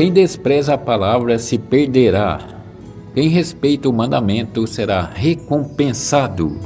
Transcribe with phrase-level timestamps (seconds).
[0.00, 2.40] Quem despreza a palavra se perderá.
[3.14, 6.58] Quem respeita o mandamento será recompensado.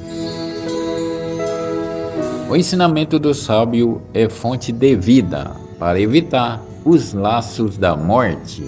[2.49, 5.51] O ensinamento do sábio é fonte de vida
[5.81, 8.63] para evitar os laços da morte.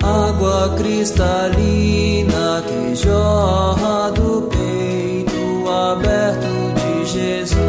[0.00, 7.63] Água cristalina que jorra do peito aberto de Jesus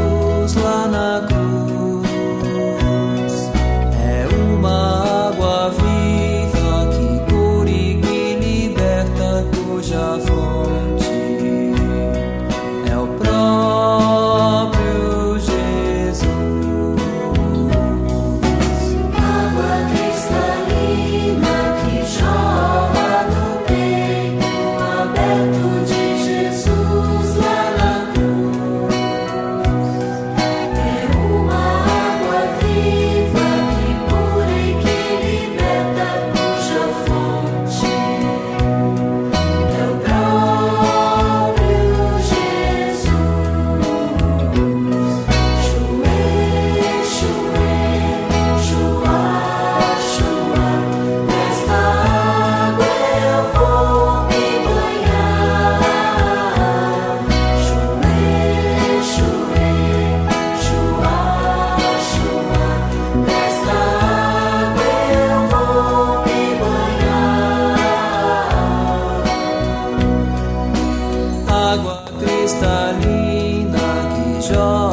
[71.75, 73.79] água cristalina
[74.15, 74.84] que jorra.